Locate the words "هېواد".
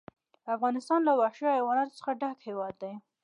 2.47-2.75